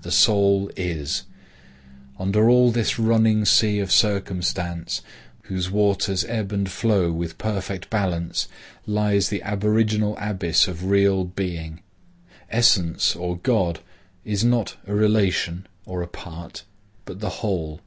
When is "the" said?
0.00-0.10, 9.28-9.42, 17.20-17.44